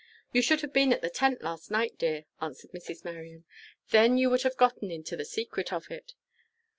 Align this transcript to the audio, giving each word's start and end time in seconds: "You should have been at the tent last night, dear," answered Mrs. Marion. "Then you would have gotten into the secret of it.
"You 0.31 0.41
should 0.41 0.61
have 0.61 0.73
been 0.73 0.91
at 0.91 1.01
the 1.03 1.11
tent 1.11 1.43
last 1.43 1.69
night, 1.69 1.99
dear," 1.99 2.25
answered 2.41 2.71
Mrs. 2.71 3.05
Marion. 3.05 3.45
"Then 3.91 4.17
you 4.17 4.31
would 4.31 4.41
have 4.41 4.57
gotten 4.57 4.89
into 4.89 5.15
the 5.15 5.25
secret 5.25 5.71
of 5.71 5.91
it. 5.91 6.15